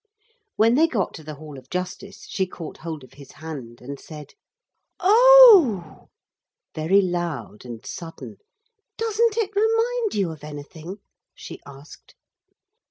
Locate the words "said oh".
3.99-6.07